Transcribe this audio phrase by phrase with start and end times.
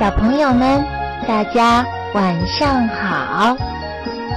[0.00, 0.82] 小朋友们，
[1.28, 3.54] 大家晚上好！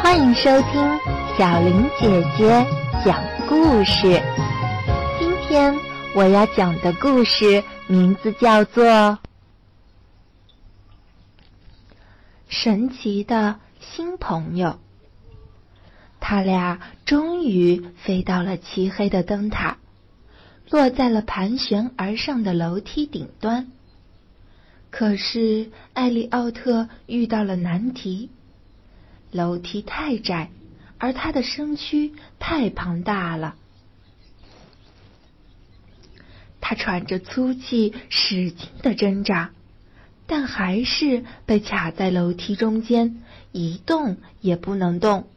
[0.00, 0.88] 欢迎收听
[1.36, 2.64] 小林姐姐
[3.04, 4.22] 讲故事。
[5.18, 5.74] 今天
[6.14, 8.84] 我要讲的故事名字叫做
[12.48, 14.68] 《神奇的新朋友》。
[16.20, 19.78] 他俩终于飞到了漆黑的灯塔，
[20.70, 23.72] 落在了盘旋而上的楼梯顶端。
[24.90, 28.30] 可是艾利奥特遇到了难题，
[29.30, 30.50] 楼梯太窄，
[30.98, 33.54] 而他的身躯太庞大了。
[36.60, 39.52] 他喘着粗气，使劲的挣扎，
[40.26, 45.28] 但还是被卡在楼梯中间，一动也不能动。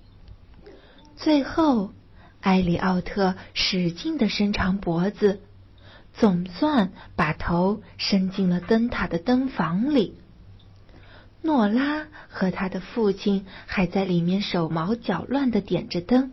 [1.16, 1.94] 最后，
[2.40, 5.40] 艾利奥特使劲的伸长脖子。
[6.14, 10.16] 总算把头伸进了灯塔的灯房里。
[11.42, 16.32] 诺拉和他的父亲还在里面手忙脚乱的点着灯。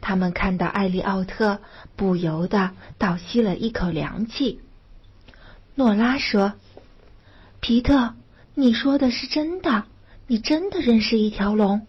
[0.00, 1.60] 他们看到艾利奥特，
[1.94, 4.60] 不由得倒吸了一口凉气。
[5.76, 6.54] 诺拉说
[7.60, 8.14] ：“皮特，
[8.54, 9.84] 你说的是真的？
[10.26, 11.86] 你真的认识一条龙？”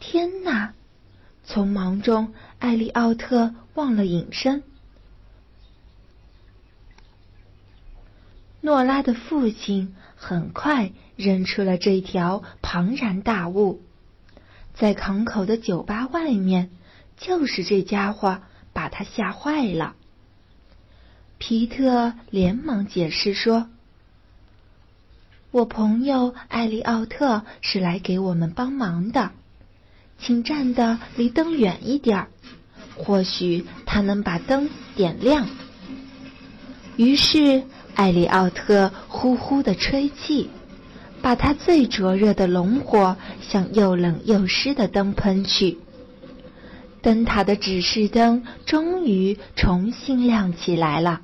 [0.00, 0.74] 天哪！
[1.46, 4.64] 匆忙中，艾利奥特忘了隐身。
[8.64, 13.82] 诺拉的父亲很快认出了这条庞然大物，
[14.72, 16.70] 在港口的酒吧外面，
[17.18, 18.40] 就是这家伙
[18.72, 19.96] 把他吓坏了。
[21.36, 23.68] 皮特连忙解释说
[25.52, 29.32] ：“我朋友艾利奥特是来给我们帮忙的，
[30.18, 32.28] 请站的离灯远一点儿，
[32.96, 35.46] 或许他能把灯点亮。”
[36.96, 37.64] 于是。
[37.94, 40.50] 艾里奥特呼呼的吹气，
[41.22, 45.78] 把他最灼热的龙火向又冷又湿的灯喷去。
[47.02, 51.20] 灯塔的指示灯终于重新亮起来了，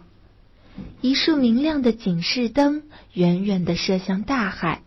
[1.00, 4.82] 一束明亮的警示灯远远的射向大海。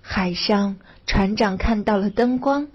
[0.00, 0.76] 海上
[1.06, 2.68] 船长看到了灯光，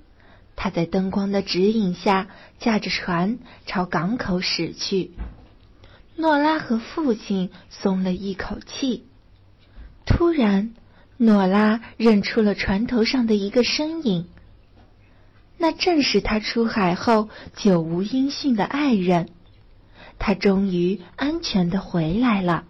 [0.55, 2.27] 他在灯光的指引下
[2.59, 5.11] 驾着船朝港口驶去。
[6.15, 9.05] 诺拉和父亲松了一口气。
[10.05, 10.73] 突然，
[11.17, 14.27] 诺拉认出了船头上的一个身影，
[15.57, 19.29] 那正是他出海后久无音讯的爱人。
[20.19, 22.65] 他终于安全的回来了。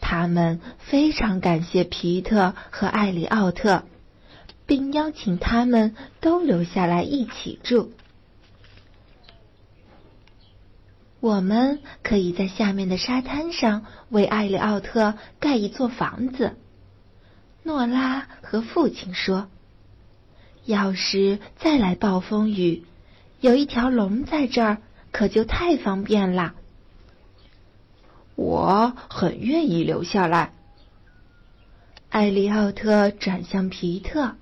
[0.00, 3.84] 他们非常感谢皮特和艾里奥特，
[4.66, 7.92] 并邀请他们都留下来一起住。
[11.22, 16.56] 我们可以在下面的沙滩上为艾利奥特盖一座房子。
[17.62, 19.46] 诺拉和父亲说
[20.66, 22.82] ：“要是再来暴风雨，
[23.40, 24.78] 有一条龙在这儿，
[25.12, 26.54] 可就太方便了。”
[28.34, 30.52] 我很愿意留下来。
[32.08, 34.34] 艾利奥特转向皮特，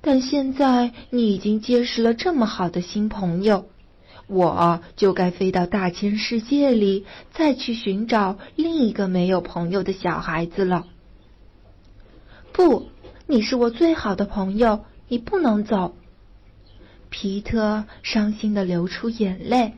[0.00, 3.68] 但现在你已经结识了这么好的新朋友。
[4.26, 10.86] 我就该飞到大千世界里，再去寻找另一个没有朋友的小孩子了。
[12.52, 12.88] 不，
[13.26, 15.94] 你是我最好的朋友，你不能走。
[17.10, 19.74] 皮特伤心的流出眼泪。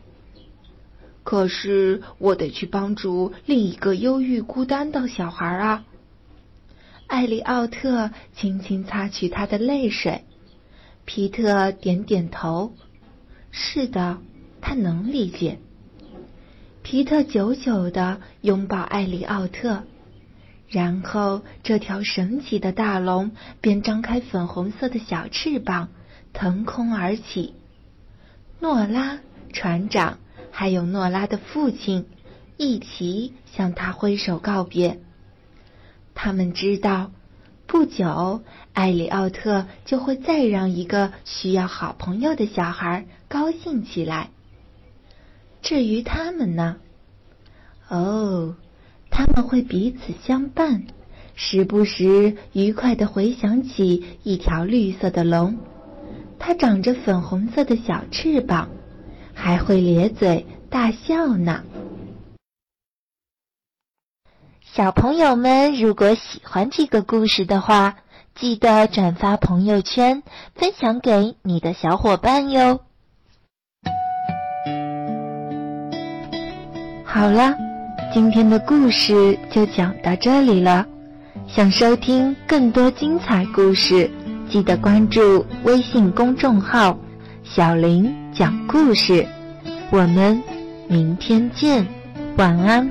[1.24, 5.84] 可是我得去帮助另一个忧郁孤单的小孩啊。
[7.06, 10.24] 艾利奥特轻轻擦去他的泪水。
[11.04, 12.72] 皮特点点头。
[13.50, 14.18] 是的。
[14.66, 15.58] 他能理解。
[16.82, 19.82] 皮特久久的拥抱艾里奥特，
[20.68, 25.90] 然后这条神奇的大龙便张开粉红色的小翅膀，
[26.32, 27.54] 腾空而起。
[28.58, 29.20] 诺拉
[29.52, 30.18] 船长
[30.50, 32.06] 还有诺拉的父亲
[32.56, 34.98] 一起向他挥手告别。
[36.14, 37.10] 他们知道，
[37.66, 38.42] 不久
[38.72, 44.30] 艾里奥特就会再让一个需要好朋友的小孩高兴起来。
[45.64, 46.76] 至于他们呢？
[47.88, 48.54] 哦，
[49.10, 50.84] 他们会彼此相伴，
[51.34, 55.56] 时不时愉快的回想起一条绿色的龙，
[56.38, 58.68] 它长着粉红色的小翅膀，
[59.32, 61.64] 还会咧嘴大笑呢。
[64.60, 67.96] 小朋友们，如果喜欢这个故事的话，
[68.34, 70.22] 记得转发朋友圈，
[70.54, 72.80] 分享给你的小伙伴哟。
[77.14, 77.56] 好了，
[78.12, 80.84] 今天的故事就讲到这里了。
[81.46, 84.10] 想收听更多精彩故事，
[84.50, 86.98] 记得关注微信公众号
[87.44, 89.24] “小林讲故事”。
[89.92, 90.42] 我们
[90.88, 91.86] 明天见，
[92.36, 92.90] 晚安。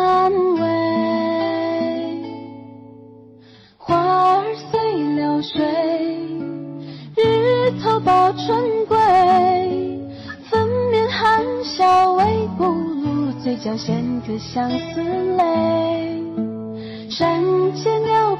[13.61, 15.03] 露，嘴角衔颗相思
[15.37, 16.21] 泪。
[17.09, 17.41] 山
[17.73, 18.30] 间鸟